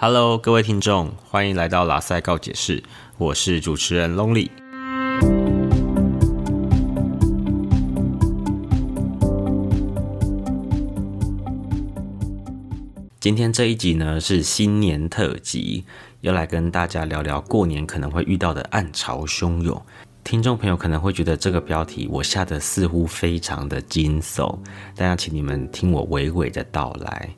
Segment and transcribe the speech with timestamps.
[0.00, 2.80] Hello，各位听众，欢迎来到拉塞告解释，
[3.16, 4.48] 我是主持人 Lonely。
[13.18, 15.84] 今天这一集呢是新年特辑，
[16.20, 19.82] 要来跟大家聊聊过年可能会遇到的暗潮汹涌。
[20.22, 24.60] 听众朋友可能会觉得这个标题我下的似乎非常的惊悚，
[24.94, 27.28] 但要请你们听我娓娓的道来。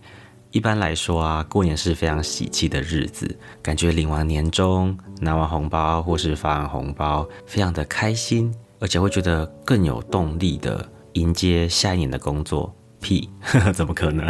[0.53, 12.75] 一般来说啊，过年是非常喜气的日子，感觉领完年终、拿完红包或是发完红包，非常的开心，而且会觉得更有动力的迎接下一年的工作。
[13.00, 13.31] 屁，
[13.73, 14.26] 怎么可能？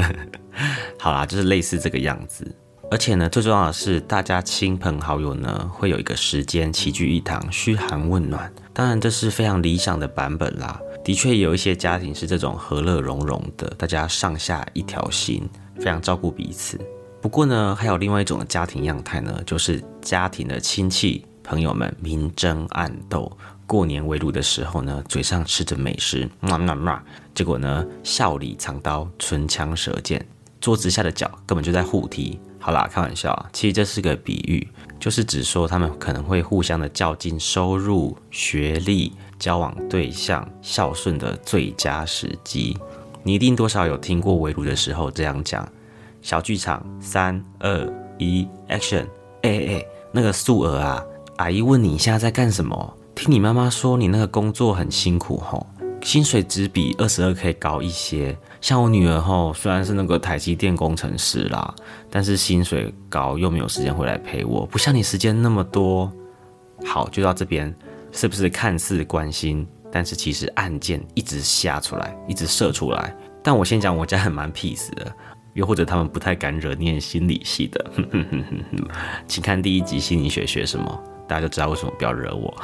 [0.99, 2.47] 好啦，就是类似这个样子。
[2.91, 8.53] 而且呢，最重要的是，大家亲朋好友呢会有一个时间齐聚一堂，嘘寒问暖。
[8.73, 10.81] 当然，这是非常理想的版本啦。
[11.03, 15.49] 的确，有一些家庭是这种和乐融融的，大家上下一条心。
[15.81, 16.79] 非常照顾彼此。
[17.21, 23.31] 不过呢，还有另外一种的家庭样态呢，就是家庭的亲戚朋友们明争暗斗，
[23.67, 27.03] 过年围炉的时候呢，嘴上吃着美食，嘛嘛嘛，
[27.35, 30.27] 结果呢，笑里藏刀，唇枪舌剑，
[30.61, 32.39] 桌子下的脚根本就在互踢。
[32.59, 34.67] 好啦，开玩笑，其实这是个比喻，
[34.99, 42.77] 就是指说他们可能会互相的较劲收入、学历、交往对象、孝顺的最佳时机。
[43.23, 45.67] 你一定多少有听过围炉的时候这样讲。
[46.23, 49.07] 小剧场，三二一，Action！
[49.43, 51.03] 哎哎哎，那个素娥啊，
[51.37, 52.95] 阿姨问你现在在干什么？
[53.15, 55.67] 听你妈妈说你那个工作很辛苦吼，
[56.03, 58.37] 薪水只比二十二 K 高一些。
[58.61, 61.75] 像我女儿吼，虽然是那个台积电工程师啦，
[62.11, 66.11] 但是薪水高又没有时间回来陪我，不像你时间那么多。
[66.85, 67.75] 好，就到这边，
[68.13, 69.67] 是不是看似关心？
[69.93, 73.15] 但是其实案件一直下出来，一直射出来。
[73.43, 75.13] 但我先讲，我家很蛮 peace 的，
[75.55, 77.91] 又或者他们不太敢惹念心理系的，
[79.27, 82.55] 请看第一集心理学学什么，大家就知道为什么不要惹我。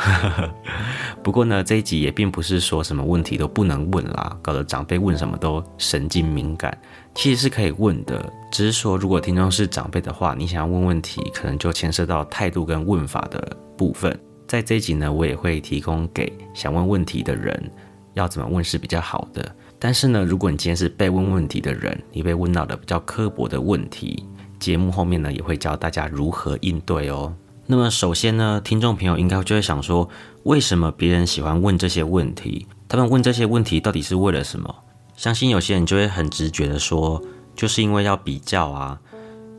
[1.22, 6.76] 不过呢，这一集也并不是说什么问题都不能问啦，搞得长辈问什么都神经敏感，
[7.14, 14.16] 其实是可以问的，只是说如果听众是长辈的话，你想要问问题，可能就牵涉到态度跟问法的部分。
[14.46, 17.70] 在这一集呢，我也会提供给想问问题的人，
[18.14, 19.56] 要怎么问是比较好的。
[19.78, 24.24] 但是呢，如果你今天是被问问题的人，你被问到的比较刻薄的问题，
[24.58, 27.34] 节目后面呢也会教大家如何应对哦。
[27.66, 30.08] 那么首先呢，听众朋友应该就会想说，
[30.44, 32.66] 为什么别人喜欢问这些问题？
[32.88, 34.74] 他们问这些问题到底是为了什么？
[35.16, 37.20] 相信有些人就会很直觉的说，
[37.54, 38.98] 就是因为要比较啊，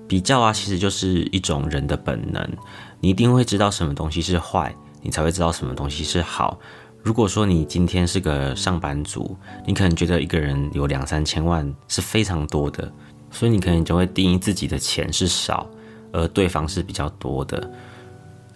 [0.07, 2.49] 比较啊，其实就是一种人的本能。
[3.01, 6.57] 你一定会知道什么东西是坏，你才会知道什么东西是好。
[7.07, 9.34] 如果说你今天是个上班族，
[9.66, 12.91] 你可能觉得一个人有两三千万是非常多的，
[13.31, 15.66] 所以你可能就会定义自己的钱是少，
[16.12, 17.72] 而对方是比较多的。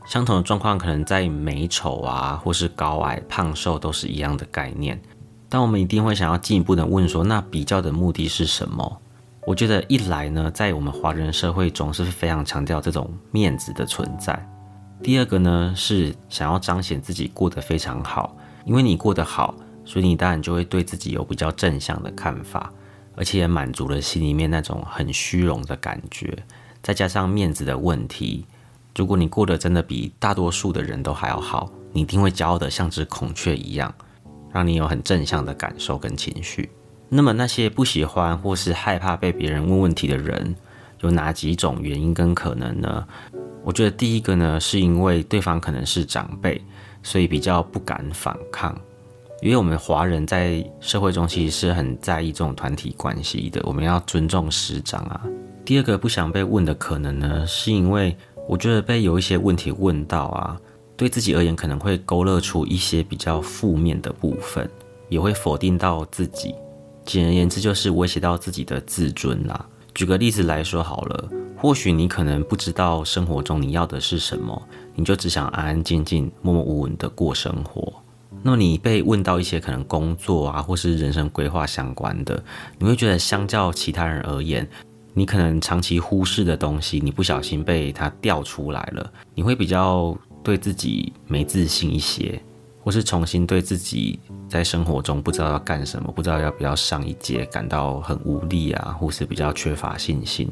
[0.05, 5.01] 相同的状况可能在美丑啊，或是高矮胖瘦都是一样的概念。
[5.47, 9.01] 但我们一定会想要进一步的问说，那比较的目的是什么？
[9.47, 14.45] 我觉得一来呢，在我们华人社会中是非常强调这种面子的存在。
[15.01, 18.35] 第二个呢，是想要彰显自己过得非常好，
[18.65, 22.71] 因为你过得好，所以你当然就会对自己有比较正向的看法，
[23.15, 26.37] 而且也满足了心里面那种很虚荣的感觉。
[26.81, 28.45] 再加上面子的问题，
[28.95, 33.93] 如果你过得真的比大多数的人都还要好，你一定会骄傲的像只孔雀一样，
[34.51, 36.69] 让你有很正向的感受跟情绪。
[37.09, 40.55] 那么那些不喜欢或是害怕被别人问问题的人，
[41.01, 43.05] 有哪几种原因跟可能呢？
[43.63, 46.59] 我觉得第一个呢，是因为对方可能是长辈，
[47.03, 48.75] 所以比较不敢反抗。
[49.41, 55.21] 因为我们华人在社会中其实是很在意这种团体关系的，我们要尊重师长啊。
[55.65, 58.15] 第二个不想被问的可能呢，是因为
[58.47, 60.59] 我觉得被有一些问题问到啊，
[60.95, 64.69] 对自己而言可能会勾勒出一些比较负面的部分，
[65.09, 66.53] 也会否定到自己。
[67.03, 69.65] 简而言之，就是威胁到自己的自尊啦。
[69.95, 74.61] 举个例子来说好了，或许你可能不知道生活中你要的是什么，
[74.95, 77.93] 你就只想安安静静、默默无闻的过生活。
[78.43, 82.43] 那么你被问到一些可能工作啊，或是人生规划相关的，
[82.79, 84.67] 你会觉得相较其他人而言，
[85.13, 92.41] 你可能长期忽视的东西，你不小心被他调出来了，你会比较对自己没自信一些。
[92.83, 100.49] 或是重新对自己在生活中不知道要干什么，不知道要不要上一阶，感到很无力啊，或是比较缺乏信心。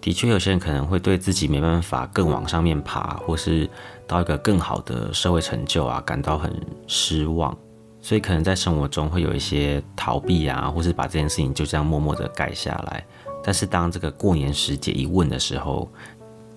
[0.00, 3.68] 的确，有些人可能会对自己没办法更往上面爬，或是
[4.06, 6.50] 到一个更好的社会成就啊，感到很
[6.86, 7.56] 失望，
[8.00, 13.04] 所以可能在生活中会有一些逃避啊，或是把这件事情就这样默默的盖下来。
[13.44, 15.90] 但是当这个过年时节一问的时候，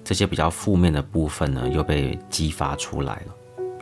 [0.03, 3.33] 这些比较负面的部分呢，又被激发出来了。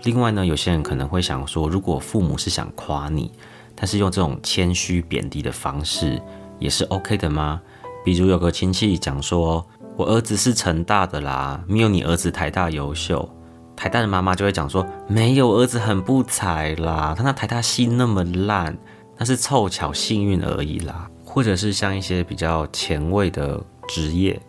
[0.03, 3.31] 另外呢，有些人可能会想说，如果父母是想夸你，
[3.75, 6.19] 但是用这种谦虚贬低的方式，
[6.57, 7.61] 也是 OK 的吗？
[8.03, 9.65] 比如有个亲戚讲说，
[9.95, 13.29] 我儿子是成大的啦，没有你儿子台大优秀。
[13.75, 18.77] 台大的妈妈就会讲说，没有儿子很不才啦，他那台大系那么烂，
[19.17, 21.09] 那是凑巧幸运而已啦。
[21.23, 24.39] 或者是像一些比较前卫的职业，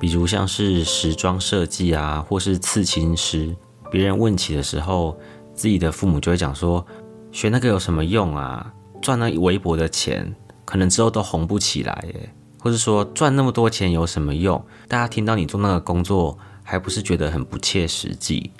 [0.00, 3.54] 比如像是时装设计啊，或是刺青师，
[3.90, 5.18] 别人问起的时候，
[5.52, 6.84] 自己的父母就会讲说，
[7.32, 8.72] 学那个有什么用啊？
[9.02, 10.34] 赚那微薄的钱，
[10.64, 12.34] 可能之后都红不起来耶。
[12.58, 14.62] 或者说赚那么多钱有什么用？
[14.88, 18.50] 大家听到你做那个工作，还不是觉得很不切实际？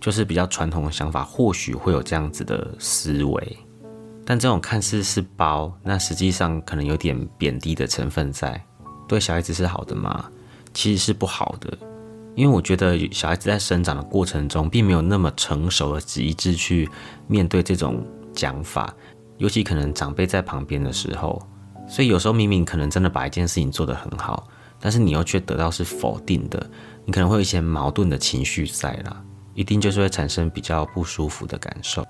[0.00, 3.56] 就是比较传统的想法，或许会有这样子的思维，
[4.24, 8.60] 但这种看似是包，那实际上可能有点贬低的成分在。
[9.06, 10.28] 对小孩子是好的吗？
[10.74, 11.78] 其实是不好的，
[12.34, 16.88] 因为我觉得小孩子在生长的过程中，并没有那么成熟的极致去
[17.28, 18.92] 面对这种讲法，
[19.38, 21.40] 尤其可能长辈在旁边的时候，
[21.92, 24.48] 所以有时候明明可能真的把一件事情做得很好，
[24.80, 26.66] 但是你又却得到是否定的，
[27.04, 29.22] 你可能会有一些矛盾的情绪在啦。
[29.52, 32.02] 一定就是会产生比较不舒服的感受。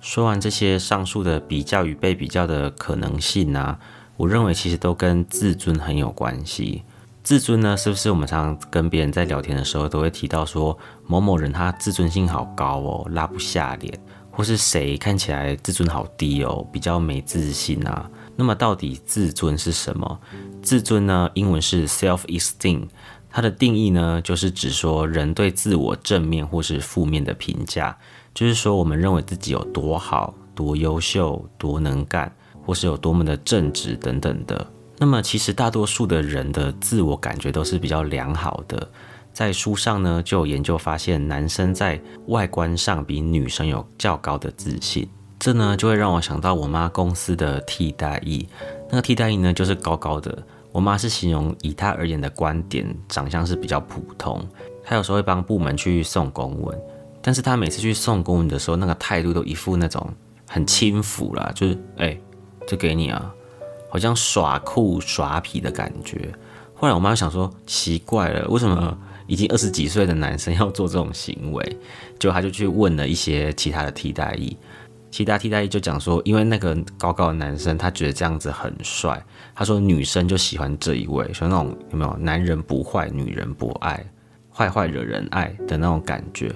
[0.00, 3.78] 说完这些上述的比较与被比较的可能性啊，
[4.16, 6.82] 我认为其实都跟自尊很有关系。
[7.22, 10.76] 自尊呢，是不是我们常常跟别人在聊天的时候都会提到说
[11.06, 13.96] 某某人他自尊心好高哦，拉不下脸，
[14.32, 18.10] 或是谁看起来自尊好低哦，比较没自信啊？
[18.40, 20.20] 那么到底自尊是什么？
[20.62, 22.84] 自尊呢，英文是 self-esteem。
[23.28, 27.98] 它的定义呢，就是指说人对自我正面或是负面的评价，
[28.32, 32.32] 就是说我们认为自己有多好、多优秀、多能干，
[32.64, 34.64] 或是有多么的正直等等的。
[34.98, 38.88] 那么其实大多数的人的自我感觉都是比较良好的。
[39.32, 45.08] 在书上呢，就有研究发现，男生在外观上比女生有较高的自信。
[45.38, 48.48] 这呢，就会让我想到我妈公司的替代役，
[48.90, 50.36] 那个替代役呢，就是高高的。
[50.72, 54.44] 我妈是形容以她而言的观点，长相是比较普通。
[54.84, 56.78] 她有时候会帮部门去送公文，
[57.22, 60.06] 但是她每次去送公文的时候，那个态度都一副那种
[60.46, 62.18] 很轻浮啦，就是哎，
[62.66, 63.32] 就给你啊，
[63.88, 66.28] 好像耍酷耍痞的感觉。
[66.74, 68.96] 后来我妈想说，奇怪了，为什么
[69.26, 71.78] 已经二十几岁的男生要做这种行为？
[72.18, 74.56] 就她就去问了一些其他的替代役。
[75.10, 79.24] 其他替代役就讲说，因为那个高高的男生，他觉得这样子很帅。
[79.54, 84.04] 他说女生就喜欢这一位，说那种有没有男人不坏，女人不爱，
[84.52, 86.54] 坏坏惹人爱的那种感觉。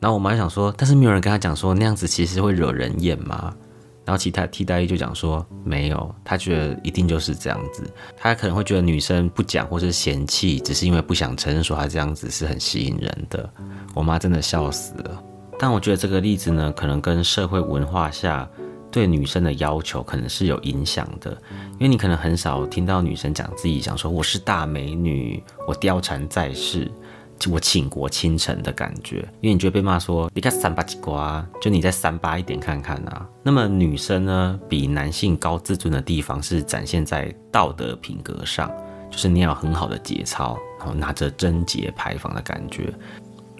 [0.00, 3.54] 然后我妈就想说，但是没有人跟他讲说那样子其实会惹人厌吗？
[4.02, 7.84] 然后其他替代役就讲说没有，他觉得一定就是这样子。
[8.16, 13.48] 他可能会觉得女生不讲或是嫌弃，只是因为不想承认说他这样子是很吸引人的。
[13.94, 15.22] 我妈真的笑死了。
[15.62, 18.48] 但我觉得这个例子呢，可能跟社会文化下
[18.90, 21.30] 对女生的要求可能是有影响的，
[21.74, 26.90] 因为你可能很少听到女生讲自己想说我是大美女，我貂蝉在世，
[27.50, 33.28] 我倾国倾城的感觉，因为你觉得被骂说你看三八几瓜，就你再三八一点看看啊。
[33.42, 38.72] 那么女生呢，比男性高自尊的地方是展现在道德品格上，
[39.10, 42.92] 就是你要很好的节操，然后拿着贞节牌坊的感觉。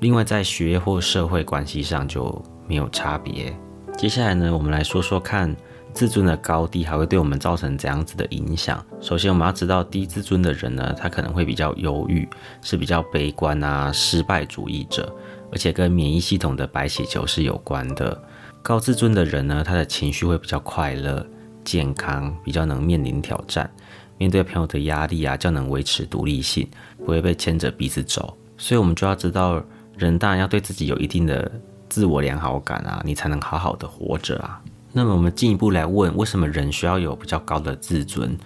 [0.00, 3.54] 另外，在学业或社会关系上就没有差别。
[3.98, 5.54] 接下来呢，我们来说说看
[5.92, 8.82] 自尊的高低还会对我们造成怎样子的影响。
[8.98, 12.26] 首先，我们要知道低自尊的人呢，他可能会比较忧郁，
[12.62, 15.14] 是比较悲观啊、失败主义者，
[15.52, 18.18] 而且跟免疫系统的白血球是有关的。
[18.62, 21.26] 高自尊的人呢，他的情绪会比较快乐、
[21.62, 23.70] 健康，比较能面临挑战，
[24.16, 26.66] 面对朋友的压力啊，较能维持独立性，
[27.00, 28.34] 不会被牵着鼻子走。
[28.56, 29.62] 所以，我们就要知道。
[30.00, 31.50] 人当然要对自己有一定的
[31.88, 34.60] 自我良好感啊，你才能好好的活着啊。
[34.92, 38.36] 那么我们进一步来问，为什么人需要有比较高的自尊，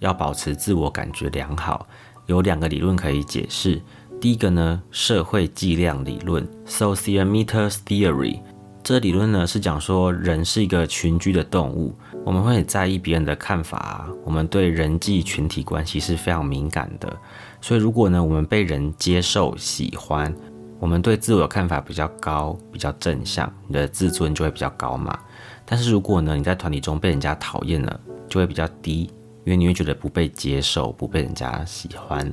[0.00, 1.86] 要保持自我感觉良好？
[2.26, 3.80] 有两个理论可以解释。
[4.20, 8.40] 第一个呢，社会计量理论 （Sociometer Theory）。
[8.82, 11.94] 这理论呢是讲说，人是一个群居的动物，
[12.24, 17.14] 我们会很在意别人的看法啊，我们对人际群体关系是非常敏感的。
[17.62, 20.34] 所以如果呢，我们被人接受、喜欢，
[20.78, 25.18] 我们对自我的看法比较高，比较正向，你的自尊就会比较高嘛。
[25.64, 29.10] 但是如果呢，你在团体中被人家讨厌了，就会比较低，
[29.44, 32.30] 因为你会觉得不被接受，不被人家喜欢。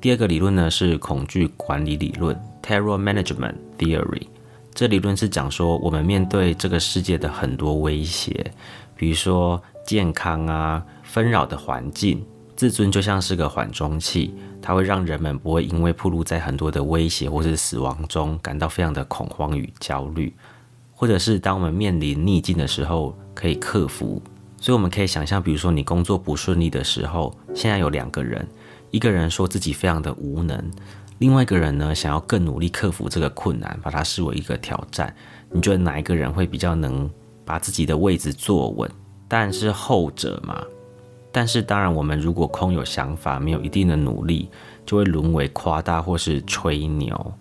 [0.00, 4.26] 第二个理论呢是恐惧管理理论 （Terror Management Theory）。
[4.74, 8.52] 这理论是讲说，我们面对这个世界的很多威胁，
[8.96, 12.24] 比如说健康啊、纷扰的环境、
[12.56, 14.32] 自尊就像是个缓冲器，
[14.62, 20.32] 它会让人们不会因为暴露在很多的威胁或是死亡中感到非常的恐慌与焦虑，
[20.94, 24.22] 或者是当我们面临逆境的时候可以克服。
[24.60, 28.46] 所以我们可以想象，比如说你工作不顺利的时候，现在有两个人，
[28.90, 30.70] 一个人说自己非常的无能，
[31.18, 35.14] 另外一个人呢想要更努力克服这个困难，把它视为一个挑战。
[35.50, 37.10] 你觉得哪一个人会比较能
[37.44, 38.90] 把自己的位置坐稳？
[39.28, 40.64] 当然是后者嘛。
[41.34, 44.48] 但是当然，我们如果空有想法，没有一定的努力，
[44.86, 47.34] 就会沦为夸大或是吹牛。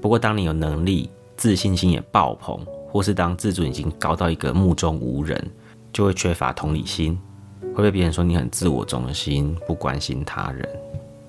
[0.00, 2.58] 不过，当你有能力，自信心也爆棚，
[2.90, 5.40] 或是当自尊已经高到一个目中无人。
[5.92, 7.16] 就会缺乏同理心，
[7.72, 10.68] 会被别人说你很自我中心，不关心他人。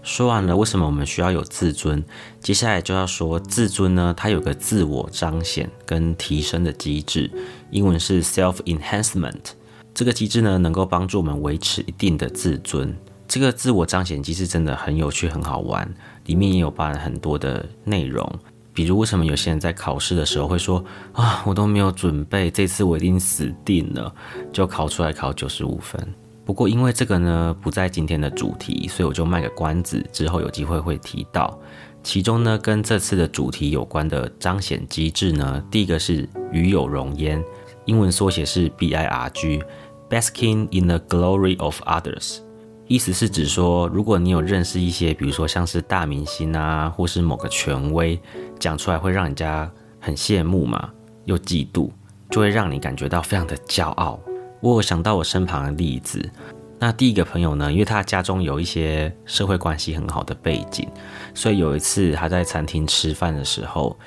[0.01, 2.03] 说完了为什么我们需要有自尊，
[2.41, 4.13] 接下来就要说自尊呢？
[4.17, 7.29] 它有个自我彰显跟提升的机制，
[7.69, 9.51] 英文是 self enhancement。
[9.97, 12.95] 这个机制呢，能够帮助我们维持一定的自尊。
[13.27, 15.91] 这个自我彰显机制真的很有趣，很好玩，
[16.27, 18.31] 里面也有包含很多的内容。
[18.75, 24.13] 比如，为什么有些人在考试的时候会说啊，我都没有准备，这次我一定死定了，
[24.53, 25.99] 就考出来考九十五分。
[26.45, 31.59] 不过，因为这个呢不在今天的主题，所以我就卖个关子，之后有机会会提到。
[32.03, 37.43] 其中呢，跟这次的主题有关的彰显机制呢，第一个是与有荣焉，
[37.85, 39.61] 英文缩写是 B I R G
[40.09, 42.39] Basking in the glory of others。
[42.87, 48.17] 意思是指说，如果你有认识一些，比如说像是大明星啊，或是某个权威，
[48.57, 50.89] 讲出来会让人家很羡慕嘛，
[51.25, 51.89] 又嫉妒，
[52.29, 54.17] 就会让你感觉到非常的骄傲。
[54.61, 56.31] 我有想到我身旁的例子，
[56.79, 60.87] 那第一个朋友呢，因为他家中有一些社会关系很好的背景，
[61.33, 63.99] 所以有一次他在餐厅吃饭的时候，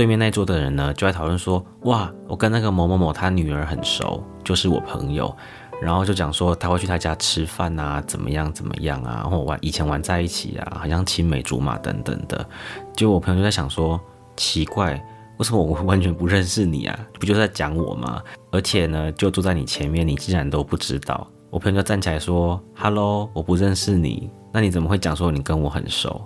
[0.00, 5.36] 对面那桌的人呢就在讨论说，哇，我跟那个某某某他女儿很熟，就是我朋友。
[5.78, 12.48] 然后就讲说他会去他家吃饭啊，怎么样怎么样啊，然后玩以前玩在一起啊，好像青梅竹马等等的。
[12.96, 14.00] 就我朋友就在想说，
[14.38, 14.94] 奇怪，
[15.36, 16.98] 为什么我完全不认识你啊？
[17.18, 18.22] 不就是在讲我吗？
[18.50, 21.28] 而且呢，就坐在你前面，你竟然都不知道。
[21.50, 26.24] 我朋友就站起来说：“Hello，我不认识你，那你怎么会讲说你跟我很熟？”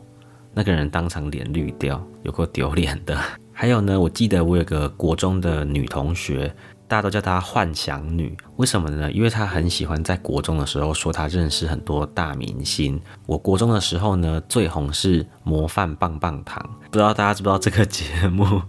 [0.54, 3.18] 那个人当场脸绿掉，有够丢脸的。
[3.54, 6.54] 还有呢，我记得我有个国中的女同学。
[6.86, 9.10] 大家都叫她幻想女，为什么呢？
[9.10, 13.00] 因为她很喜欢在国中的时候说她认识很多大明星。
[13.24, 18.60] 我国中的时候呢，最红是模范棒棒糖，不知道大家知不知道这个节目？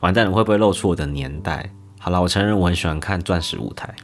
[0.00, 1.70] 完蛋了，会不会露出我的年代？
[2.00, 3.94] 好了，我承认我很喜欢看钻石舞台，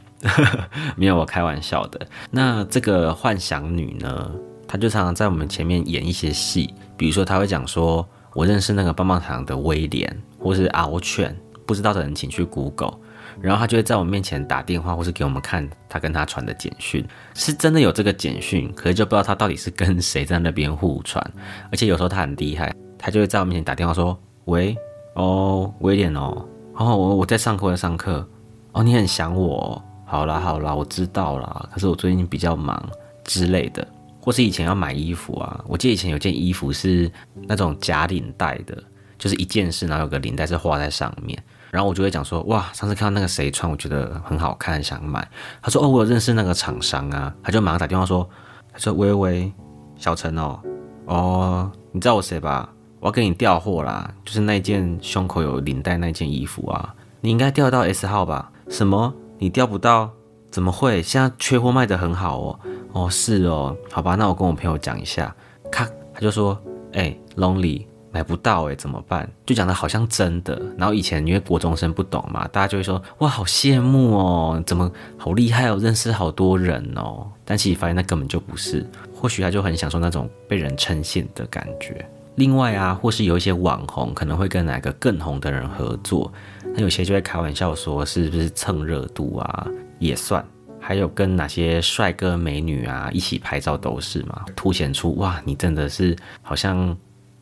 [0.95, 2.07] 没有我开玩笑的。
[2.31, 4.31] 那这个幻想女呢，
[4.65, 12.93] 她就常常在我们前面演一些戏，比如说她会讲说，我认识那个棒棒糖的威廉，或是敖犬，不知道的人请去 Google。
[13.39, 17.05] 然后他就会在我面前打电话，或是给我们看他跟他传的简讯，
[17.35, 21.23] 是真的有这个简讯，可是就不知道他到底是跟谁在那边互传。
[21.71, 24.75] 而且有时候他很厉害，他就会在我面前打电话说：“喂，
[25.13, 26.43] 哦，威廉哦，
[26.73, 28.27] 哦，我我在上课，在上课，
[28.71, 32.81] 哦，你很想我，好啦好啦，我知道啦，可是我最近比较忙
[33.23, 33.87] 之类的，
[34.27, 37.09] 或是以前要买衣服啊，我记得以前有件衣服是
[37.47, 38.77] 那种假领带的，
[39.17, 41.41] 就是一件式，然后有个领带是画在上面。”
[41.71, 45.25] 然后我就会讲说，哇，上次看到那个谁穿，我觉得很好看，想买。
[45.61, 48.29] 他说，哦，我有认识那个厂商啊，他就马上打电话说，
[48.73, 49.53] 他说，喂喂，
[49.95, 50.59] 小陈哦，
[51.05, 52.69] 哦，你知道我谁吧？
[52.99, 58.51] 我要给你调货啦，就是那件胸口有领带那件衣服啊，你应该调到 S 号吧？
[58.67, 59.13] 什么？
[59.39, 60.11] 你调不到？
[60.51, 61.01] 怎么会？
[61.01, 62.59] 现在缺货卖得很好哦。
[62.93, 65.33] 哦，是哦，好吧，那我跟我朋友讲一下。
[65.71, 66.59] 咔，他就说，
[66.93, 67.85] 哎，Lonely。
[68.09, 69.29] 买不到哎，怎么办？
[69.45, 70.59] 就讲的好像真的。
[70.77, 77.27] 然后以前因为国中生不懂嘛，大家就会说哇，好羡慕哦，怎么好厉害哦，认识好多人哦。
[77.45, 78.83] 但其实发现那根本就不是。
[79.13, 82.03] 或许他就很享受那种被人称羡的感觉。
[82.35, 86.31] 另外啊，或是有一些网红可能会跟哪个更红的人合作，
[86.73, 89.67] 那有些就会开玩笑说是不是蹭热度啊，
[89.99, 90.45] 也算。
[90.79, 96.95] 还有跟哪些帅哥美女啊一起拍照都是嘛，凸显出哇，你真的是好像。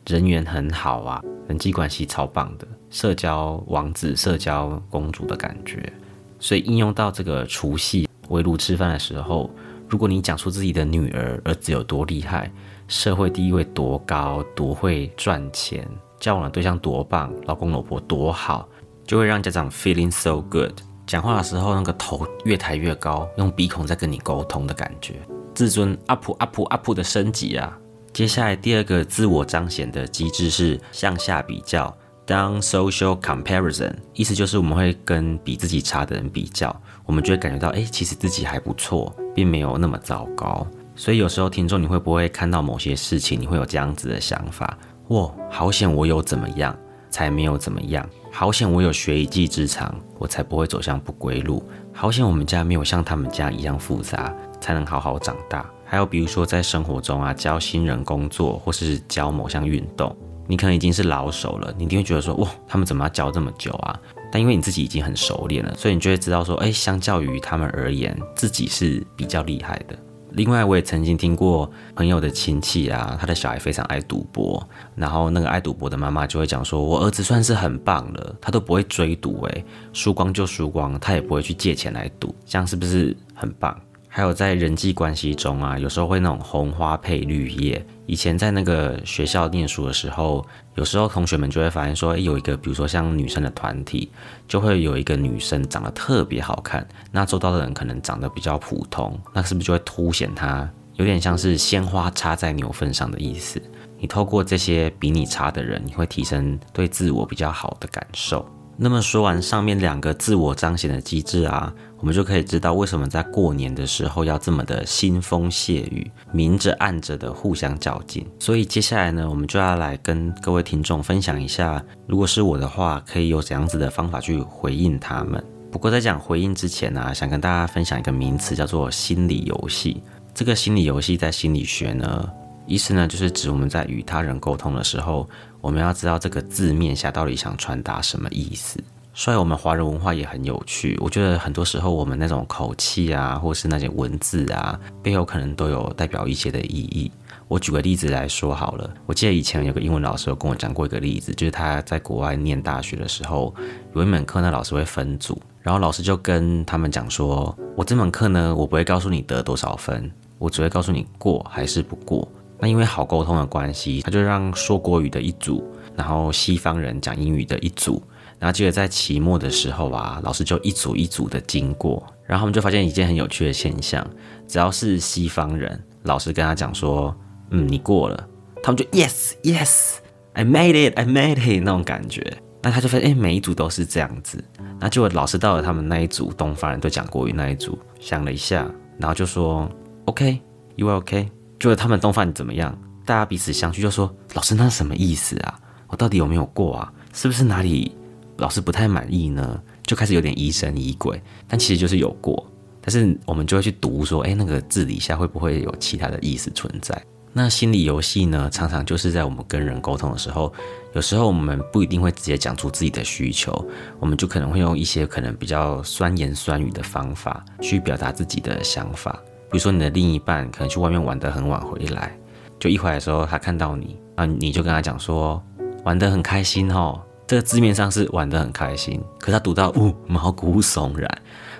[0.08, 5.92] 人缘很好啊，人际关系超棒的，社交王子、社交公主的感觉。
[6.38, 9.50] 所以应用到这个除夕围炉吃饭的时候，
[9.88, 12.48] 如果你讲出自己的女儿儿子有多厉害，
[12.86, 15.84] 社会地位多高，多会赚钱，
[16.20, 18.68] 交往的对象多棒，老公老婆多好，
[19.04, 20.72] 就会让家长 feeling so good。
[21.06, 25.14] 讲话的时候那个头越抬越高，用鼻孔在跟你沟通的感觉，
[25.54, 27.78] 自尊 up up up 的升级啊！
[28.12, 31.96] 接下来第二个自我彰显的机制是向下比较
[32.26, 40.66] ，down social comparison，意思就是我们会跟比自己差的人比较，我们就会感觉到，哎，其实自己还不错，并没有那么糟糕。
[40.96, 44.76] 所以有时候听众，你会不会看到某些事情，你会有这样子的想法？
[45.08, 46.76] 哇，好险我有怎么样，
[47.10, 48.04] 才没有怎么样；
[48.38, 51.58] 好险我有学一技之长，我才不会走向不归路；
[51.90, 55.64] 好险我们家没有像他们家一样复杂，才能好好长大。
[55.86, 60.14] 还有比如说在生活中啊，教新人工作，或是教某项运动，
[60.46, 63.98] 你可能已经是老手了，你一定会觉得说，哇，他们怎么要教这么久啊？
[64.30, 69.96] 但因为你自己已经很熟练了，所以你就会知道说，哎，相较于他们而言，自己是比较厉害的。
[70.36, 74.62] 另外，我也曾经听过朋友的亲戚啊，他的小孩非常爱赌博，
[74.94, 79.64] 然后那个爱赌博的妈妈就会讲说：“我儿子算是很棒了，他都不会追赌，诶，
[79.94, 83.74] 输光就输光，他也不会去借钱来赌，这样是不是很棒？”
[84.16, 87.84] 还有在人际关系中啊，有时候会那种红花配绿叶。
[88.06, 90.42] 以前在那个学校念书的时候，
[90.74, 94.10] 有时候同学们就会发现说，诶有一个比如说像女生的团体，
[94.48, 103.60] 就会有一个女生长得特别好看，那周遭的人可能长得比较普通，那是不是就会凸显她有点像是鲜花插在牛粪上的意思？
[103.98, 108.48] 你透过这些比你差的人，你会提升对自我比较好的感受。
[108.78, 111.70] 那么说完上面两个自我彰显的机制啊。
[111.98, 118.26] 我们就可以知道为什么在过年的时候要这么的腥风血雨、明着暗着的互相较劲。
[118.38, 125.42] 所以接下来呢，我们就要来跟各位听众分享一下，如果是我的话，可以有怎样子的方法去回应他们。
[125.72, 130.02] 不过在讲回应之前呢，想跟大家分享一个名词，叫做心理游戏。
[130.34, 132.30] 这个心理游戏在心理学呢，
[132.66, 135.28] 意思呢就是指我们在与他人沟通的时候，
[135.62, 138.78] 我们要知道这个字面下到底想传达什么意思。
[139.18, 140.94] 所以，我们华人文化也很有趣。
[141.00, 147.10] 我觉得很多时候，我们那种口气啊，或是那些文字啊，背后可能都有代表一些的意义。
[147.48, 148.92] 我举个例子来说好了。
[149.06, 153.54] 我记得以前有个英文老师有跟我讲过一个例子，就是他在国外念大学的时候，
[153.94, 162.28] 有一门课，那老师会分组，然后老师就跟他们讲说：“我这门课呢，我不会告诉你得多少分，我只会告诉你过还是不过。”
[162.60, 165.64] 那因为好沟通的关系，他就让说国语的一组，
[165.96, 168.02] 然后西方人讲英语的一组。
[168.38, 174.06] 然后记得在期末的时候啊，老师就一组一组的经过，然后他们就发现一件很有趣的现象：
[174.46, 177.16] 只要是西方人，老师跟他讲说，
[177.50, 178.28] 嗯，你过了，
[178.62, 182.36] 他们就 yes yes，I made it，I made it 那种感觉。
[182.62, 184.42] 那他就发现，哎，每一组都是这样子。
[184.80, 188.68] 那结果老师到了他们那一组，东方人都讲国语那一组，想了一下，
[188.98, 189.70] 然后就说
[190.06, 191.30] ，OK，you are OK。
[191.58, 192.76] 就他们东方人怎么样？
[193.06, 195.58] 大家彼此相觑，就说，老师那什么意思啊？
[195.86, 196.92] 我到底有没有过啊？
[197.14, 197.95] 是不是哪里？
[198.38, 202.46] 老师不太满意呢，就开始有点疑神疑鬼，但其实就是有过，
[202.80, 207.00] 但是我们就会去读说，哎，那个字底下会不会有其他的意思存在？
[207.32, 210.50] 那心理游戏呢，常常就是在我们跟人沟通的时候，
[210.94, 213.52] 有时候我们不一定会直接讲出自己的需求，
[214.00, 219.20] 我们就可能会用一些可能比较酸言酸语的方法去表达自己的想法。
[219.50, 222.16] 比如说你的另一半可能去外面玩得很晚回来，
[222.58, 225.42] 就一回来的时候他看到你，啊，你就跟他讲说，
[225.84, 226.98] 玩得很开心哦。
[227.26, 231.10] 这个字面上是玩得很开心，可是他读到呜毛骨悚然，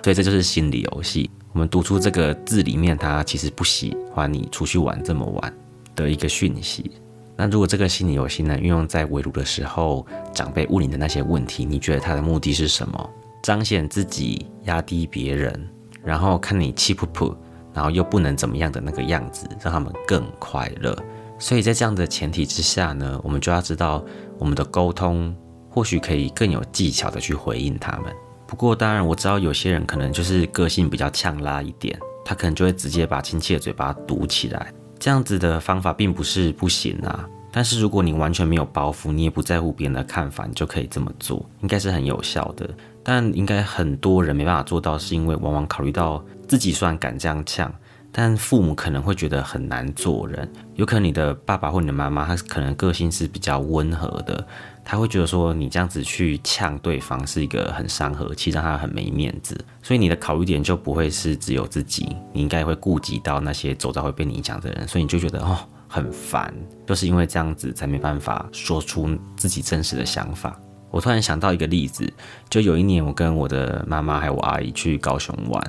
[0.01, 1.29] 所以这就是心理游戏。
[1.51, 5.53] 我们读出这个字里面，他其实不喜欢你出去玩这么晚
[5.93, 6.91] 的一个讯息。
[7.35, 13.09] 那如果这个心理游戏呢，运用在围炉的时候，长辈问你的那些问题，你觉得他的目的是什么？
[13.43, 15.67] 彰显自己，压低别人，
[16.01, 17.35] 然后看你气噗噗，
[17.73, 20.97] 然后又不能怎么样的那个样子，让他们更快乐。
[21.37, 24.01] 所以在这样的前提之下呢，我们就要知道
[24.37, 25.35] 我们的沟通。
[25.77, 28.11] 或许可以更有技巧的去回应他们。
[28.47, 34.73] 不过，当然我知道有些人可能就是个性比较呛辣一点，他可能就会直接把亲戚的嘴巴堵起来。
[34.97, 37.29] 这样子的方法并不是不行啊。
[37.51, 42.67] 但是如果你完全没有包袱，你也不在乎别人的看法，你就可以这么做，应该是很有效的。
[43.03, 47.71] 但应该很多人没办法做到，是因为往往考虑到自己虽然敢这样呛。
[48.11, 54.47] 但父母可能会觉得很难做人，有可能你的爸爸或你的妈妈，他可能个性是比较温和的，
[54.83, 66.51] 他会觉得说你这样子去呛对方是一个很伤和气，让他很没面子，所以你的考虑点就不会是只有自己，你应该会顾及到那些走到会被你影响的人，所以你就觉得哦很烦，
[66.87, 70.59] 就是因为这样子才没办法说出自己真实的想法。
[70.89, 72.11] 我突然想到一个例子，
[72.49, 75.61] 就有一年我跟我的妈妈还有我阿姨去高雄玩，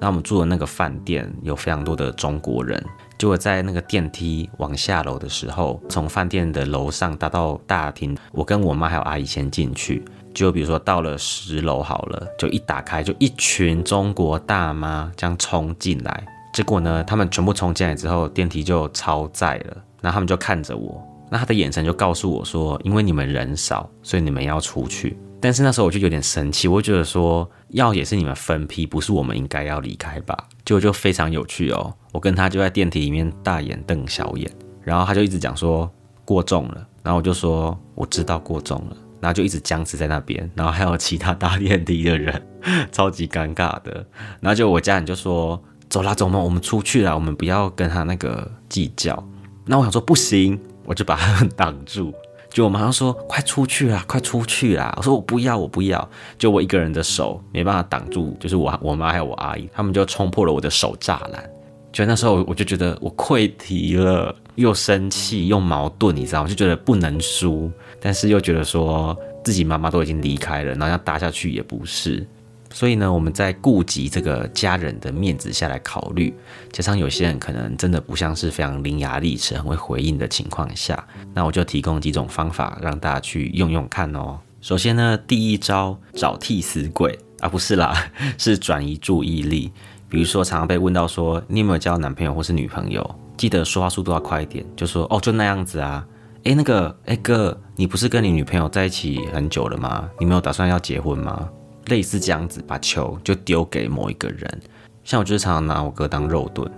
[0.00, 2.82] 那我们住的那个饭店有非常多的中国人，
[3.18, 21.06] 结果在那个电梯往下楼的时候，从饭店的楼上搭到大厅，我跟我妈还有阿姨先进去，就比如说到了十楼好了，就一打开就一群中国大妈这样冲进来，结果呢，他们全部冲进来之后，电梯就超载了，然后他们就看着我。
[21.32, 30.36] 那他的眼神就告诉我说：“因为你们人少，所以你们要出去。”但是那时候我就有点生气，我觉得说要也是你们分批，不是我们应该要离开吧？
[30.62, 31.90] 结果就非常有趣哦。
[32.12, 34.46] 我跟他就在电梯里面大眼瞪小眼，
[34.82, 35.90] 然后他就一直讲说
[36.26, 42.46] 过重了，然后我就说我知道过重了，然后就一直僵持在那边，然后还有其他搭电梯的人，
[42.92, 44.06] 超级尴尬的。
[44.38, 49.26] 然后就我家人就说走啦走嘛，我们出去啦，我们不要跟他那个计较。
[49.64, 52.12] 那我想说不行，我就把他们挡住。
[52.50, 54.92] 就我马上说快出去啦，快出去啦！
[54.98, 56.06] 我说我不要，我不要。
[56.36, 61.50] 就我一个人的手没办法挡住，就是我我妈还有我阿姨，他们就冲破了我的手栅栏。
[61.90, 66.48] 就那时候我就觉得我溃堤了，又生气又矛盾，你知道吗？
[66.48, 72.26] 就觉得不能输，但是又觉得说自己妈妈都已经离开了，然后要搭下去也不是。
[72.72, 76.34] 所以呢，我们在顾及这个家人的面子下来考虑，
[76.72, 84.38] 加上有些人可能真的不像是非常伶牙俐齿、很会回应的情况下，那我就提供几种方法让大家去用用看哦。
[84.60, 87.94] 首先呢，第一招找替死鬼啊，不是啦，
[88.38, 89.70] 是转移注意力。
[90.08, 96.06] 比如说，常常被问到说你有没有交男朋友或是女朋友，记得说话速度要快一点，就说哦，就那样子啊。
[96.44, 100.10] 诶，那个，诶哥，你不是跟你女朋友在一起很久了吗？
[100.18, 101.48] 你没有打算要结婚吗？
[101.86, 104.60] 类似这样子，把球就丢给某一个人，
[105.04, 106.70] 像我就是常常拿我哥当肉盾，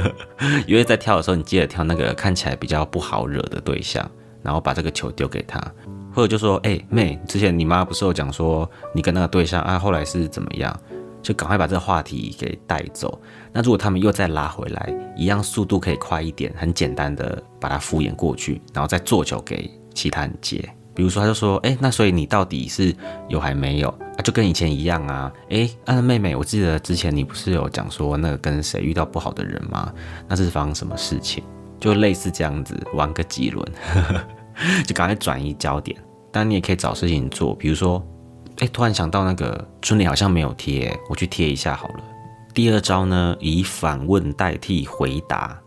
[0.66, 4.10] 因为在跳的时候，你记得挑那个看起来比较不好惹的对象，
[4.42, 5.60] 然后把这个球丢给他，
[6.14, 10.74] 或者就说，哎妹，之前你妈不是有讲说你跟那个对象啊，后来是怎么样？
[11.22, 13.20] 就赶快把这个话题给带走。
[13.52, 20.64] 那如果他们又再拉回来，一样速度可以快一点，很简单的把它敷衍过去，然后再做球给其他人接。
[20.96, 22.96] 比如说，他就说：“哎，那所以你到底是
[23.28, 24.18] 有还没有啊？
[24.24, 25.30] 就跟以前一样啊？
[25.50, 29.92] 哎，啊妹妹，我记得之前你不是有讲说那个跟谁遇到不好的人吗？
[30.26, 31.44] 那是发生什么事情？
[31.78, 33.62] 就类似这样子玩个几轮，
[34.88, 35.94] 就赶快转移焦点。
[36.32, 38.02] 但你也可以找事情做，比如说，
[38.60, 42.04] 哎，突然想到那个春联好像没有贴，我去贴一下好了。
[42.54, 45.58] 第二招呢，以反问代替回答，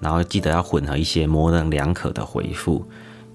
[0.00, 2.86] 然后记得要混合一些模棱两可的回复。”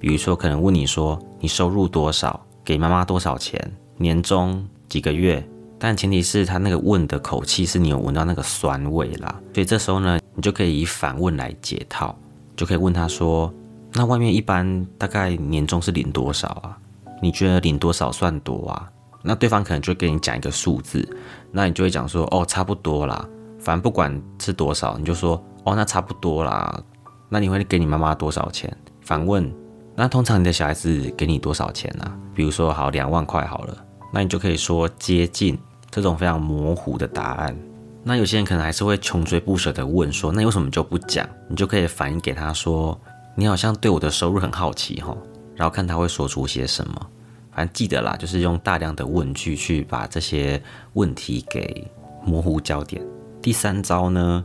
[0.02, 9.40] 比如说，可能问你说你收入多少，给妈妈多少钱，年终几个月，但前提是他那个问的口气是你有闻到那个酸味啦。
[9.54, 12.16] 所以这时候呢，你就可以以反问来解套，
[12.56, 13.54] 就可以问他说：
[13.94, 16.76] 那外面一般大概年终是领多少啊？
[17.22, 18.90] 你觉得领多少算多啊？
[19.22, 21.08] 那对方可能就跟你讲一个数字，
[21.52, 23.24] 那你就会讲说：哦，差不多啦，
[23.60, 26.84] 反正不管是多少，你就说：哦，那差不多啦。
[27.30, 28.76] 那你会给你妈妈多少钱？
[29.02, 29.61] 反问。
[30.02, 32.12] 那通常你的小孩子给你多少钱呢？
[32.34, 35.56] 比如说好两万块好了，那你就可以说接近
[35.92, 37.56] 这种非常模糊的答案。
[38.04, 41.24] 那有些人可能还是会穷追不舍的问说，那为什么就不讲？
[41.48, 43.00] 你就可以反映给他说，
[43.36, 45.16] 你好像对我的收入很好奇哈，
[45.56, 47.08] 然后看他会说出些什么。
[47.52, 50.60] 反正记得啦，就是用大量的问句去把这些
[50.94, 51.88] 问题给
[52.26, 53.00] 模糊焦点。
[53.40, 54.44] 第三招呢，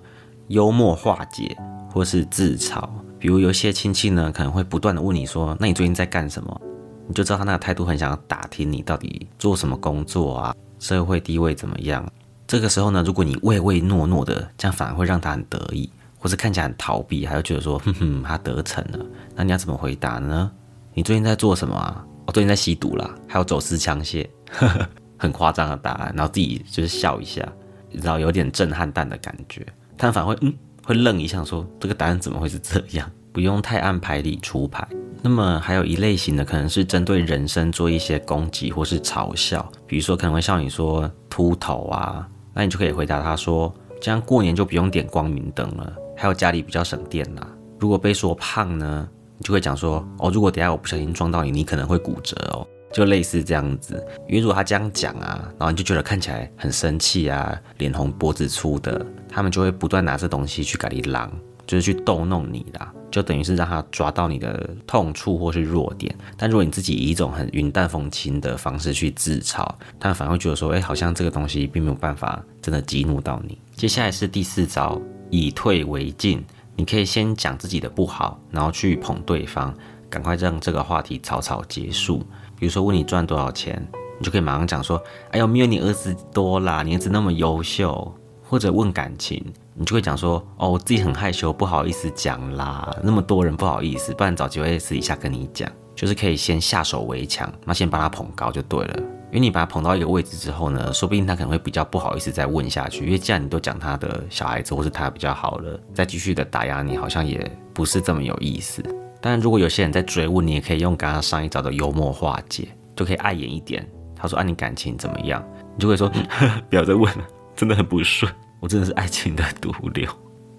[0.49, 1.57] 幽默化解
[1.91, 2.87] 或是自嘲。
[3.27, 6.61] 比如有些亲戚呢，可能会不断的问你说：“那你最近在干什么？”
[7.09, 12.09] 你就知道他那个态度很想要打听你到底做什么工作啊，社会地位怎么样。
[12.47, 20.49] 这个时候呢，如果你唯唯诺诺的，这样反而会让他很得意，或是看起来很逃避，还会觉得说：“哼哼，他得逞了。”那你要怎么回答呢？
[20.95, 22.07] 你最近在做什么啊？
[22.27, 24.25] 我最近在吸毒啦，还有走私枪械，
[25.19, 27.45] 很夸张的答案，然后自己就是笑一下，
[27.91, 29.67] 然后有点震撼弹的感觉，
[29.99, 30.55] 他反而会嗯。
[30.87, 33.11] 会愣一下，说这个答案怎么会是这样？
[33.35, 34.87] 不用太按牌理出牌。
[35.21, 47.47] 那么还有一类型的，可能是针对人生做一些攻击或是嘲笑，比如说可能会笑你说秃头啊，那你就可以回答他说，这样过年就不用点光明灯了，还有家里比较省电啦。
[47.81, 52.65] 如果被说胖呢，你就会讲说，哦，如果等下我不小心撞到你，你可能会骨折哦。
[52.93, 59.05] 就类似这样子，因为如果他这样讲啊，然后你就觉得看起来很生气啊，脸红脖子粗的，
[59.37, 61.31] 他们就会不断拿这东西去搞你狼，
[61.67, 66.17] 就是去逗弄你啦，就等于是让他抓到你的痛处或是弱点。
[66.39, 69.69] 但如果你自己以一种很云淡风轻的方式去自嘲，
[70.01, 73.59] 他们反而会觉得说，哎，好像这个东西并没有办法真的激怒到你。
[73.75, 76.43] 接下来是第四招，以退为进，
[76.75, 79.75] 你可以先讲自己的不好，然后去捧对方，
[80.09, 82.21] 赶快让这个话题草草结束。
[82.59, 83.87] 比如说问你赚多少钱，
[84.19, 84.99] 你就可以马上讲说
[85.31, 88.15] ：“哎呦，没有你儿子多啦，你儿子那么优秀。”
[88.49, 98.99] 或者问感情，你就会讲说：“哦，我自己很害羞，不好意思讲啦，那么多人不好意思，不然找机会私底下跟你讲。”就是可以先下手为强，那先把他捧高就对了。
[99.31, 108.83] 因为你把他捧到一个位置之后呢，说不定他可能会比较不好意思再问下去，因为既然你都讲他的小孩子或是他比较好了，再继续的打压你，好像也不是这么有意思。
[109.23, 113.85] 当然，如果有些人在追问，你也可以用刚刚上一招的幽默化解，就可以碍眼一点。
[114.15, 115.43] 他说：“啊，你感情怎么样？”
[115.75, 116.11] 你就会说
[116.69, 117.25] ：“不要再问了，
[117.57, 120.09] 真的很不顺，我真的是爱情的毒瘤。”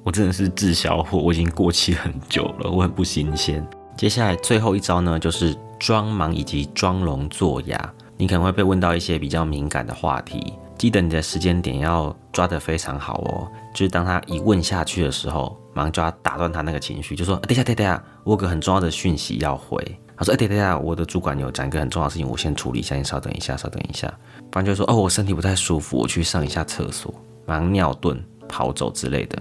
[0.03, 3.62] 我真的是滞销货，我已经过期很久了，我很不新鲜。
[3.97, 7.93] 接下来最后一招呢，就是装忙以及装聋作哑。
[8.15, 13.51] 你可能会被问到一些比较敏感的话题，记得你的时间点要抓得非常好哦。
[13.73, 19.99] 就是当他一问下去的时候，马上就要打断他那个情绪，就说：等一下，等一下，我有个很重要的讯息要回。
[20.17, 24.12] 他说：哎，等下，我的主管有讲一个很重要的事情，我先处理一下，你稍等一下，稍等一下。
[24.49, 27.13] 不然就说：哦，我身体不太舒服，我去上一下厕所，
[27.45, 28.17] 马上尿遁
[28.49, 29.39] 跑走之类的。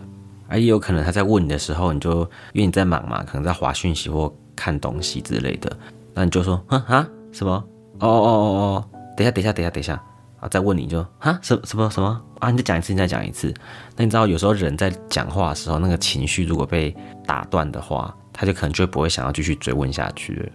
[0.49, 2.21] 而也有可能他在问你的时候，你就
[2.53, 5.77] 因为你在忙嘛，可能在划讯息或看东西之类的，
[6.15, 7.53] 那你就说：啊啊，什么？
[8.01, 8.85] 哦哦哦哦，
[9.17, 10.03] 等一下，等一下，等一下，等一下
[10.41, 10.49] 啊！
[10.49, 12.51] 再问你就啊，什什么什么啊？
[12.51, 13.53] 你再讲一次，你再讲一次。
[13.97, 20.49] 那你知道有时候人在讲话的时候，那个情绪如果被打断的话，他就可能就不会想要继续追问下去了。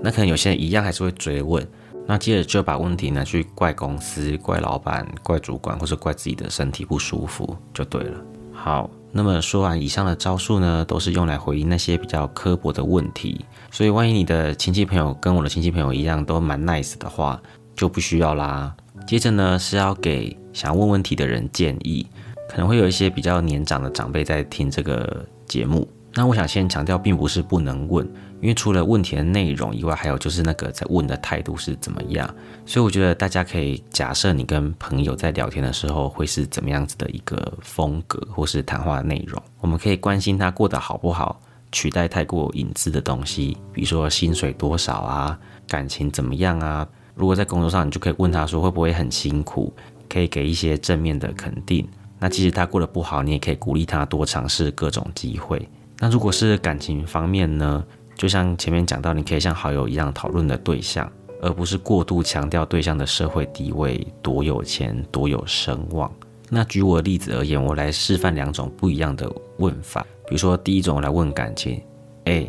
[0.00, 1.66] 那可能有些人一样还是会追问，
[2.06, 8.20] 那接着就把问题拿去怪公司、怪老板、怪主管，或者怪自己的身体不舒服就对了。
[8.52, 13.44] 好，那么说完以上的招数呢，都是用来回应那些比较刻薄的问题。
[13.70, 17.40] 所以，万一你的亲戚朋友跟我的亲戚朋友一样都蛮 nice 的话，
[17.74, 18.74] 就不需要啦。
[19.06, 22.06] 接着呢，是要给想要问问题的人建议，
[22.48, 25.88] 可能会有一些比较年长的长辈在听这个节目。
[26.14, 28.04] 那我想先强调，并不是不能问，
[28.40, 32.28] 因为除了问题的内容以外，还有就是那个在问的态度是怎么样。
[32.66, 41.40] 所以我觉得大家可以假设你跟朋友在聊天的时候会是怎么样子的一个风格，或是谈话内容，我们可以关心他过得好不好。
[41.70, 46.88] 取代太过隐私的东西，比如说薪水多少啊，感情怎么样啊？
[47.14, 49.70] 如果在工作上，你就可以问他说会不会很辛苦，
[50.08, 51.86] 可以给一些正面的肯定。
[52.18, 55.68] 那即使他过得不好，你也可以鼓励他多尝试各种机会。
[56.00, 57.84] 那如果是感情方面呢？
[58.16, 61.08] 就像前面讲到，你可以像好友一样讨论的对象，
[61.40, 66.10] 而不是过度强调对象的社会地位、多有钱、多有声望。
[66.50, 70.04] 那举我的例子而言，我来示范两种不一样的问法。
[70.26, 71.80] 比如说，第一种来问感情，
[72.24, 72.44] 哎，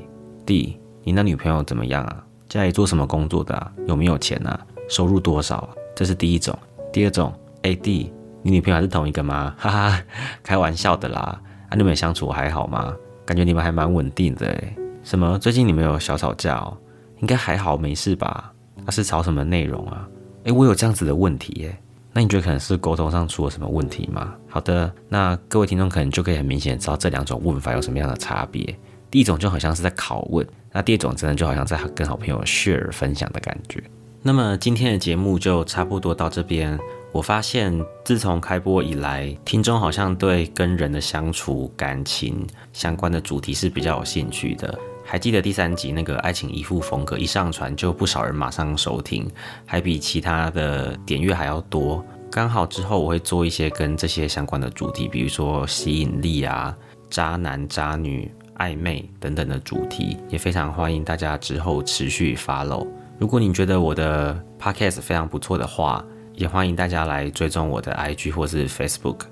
[0.46, 2.24] 弟，你那女朋友怎么样啊？
[2.48, 3.72] 家里做什么工作的啊？
[3.88, 4.60] 有没有钱啊？
[4.90, 5.70] 收入多少啊？
[5.96, 6.58] 这是第一种。
[6.92, 7.32] 第二种，
[7.62, 9.54] 哎，弟，你女朋友还是同一个吗？
[9.58, 10.04] 哈哈，
[10.42, 11.40] 开玩笑的啦。
[11.70, 12.96] 啊，你们相处还好吗？
[13.30, 14.76] 感觉你们还蛮稳定的哎。
[15.04, 15.38] 什么？
[15.38, 16.76] 最近你们有小吵架哦？
[17.20, 18.52] 应该还好，没事吧？
[18.84, 20.10] 那是吵什么内容啊？
[20.46, 21.78] 哎，我有这样子的问题耶。
[22.12, 24.34] 那你觉得可能是沟通上出了什么问题吗？
[24.48, 28.76] 好的，那各位听众可能就可以很明显知道这两种问法有什么样的差别。
[29.12, 33.80] 第一种就好像是在拷问，那第二种真的就好像在跟好朋友 share 分享的感觉。
[34.24, 36.80] 那么今天的节目就差不多到这边。
[37.12, 37.74] 我发现
[38.06, 44.78] 自从开播以来，听众好像对跟人的相处、感情相关的主题是比较有兴趣的。
[45.04, 49.28] 还记得第三集那个爱情依附风格一上传就不少人马上收听，
[49.66, 52.06] 还比其他的点阅还要多。
[52.32, 56.78] 刚好之后我会做一些跟这些相关的主题，比如说吸引力啊、
[57.10, 62.88] 渣男渣女、暧昧等等的主题，也非常欢迎大家之后持续 follow。
[63.18, 66.06] 如果你觉得我的 podcast 非常不错的话，
[66.40, 69.24] 也欢迎大家来追踪我的 IG 或是 Facebook。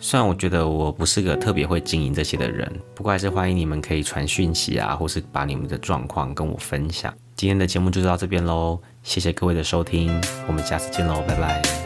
[0.00, 7.14] 虽然我觉得我不是个特别会经营这些的人，不过还是欢迎你们可以传讯息啊，或是把你们的状况跟我分享。
[7.36, 10.12] 今天的节目就到这边喽，谢谢各位的收听，
[10.48, 11.85] 我们下次见喽，拜拜。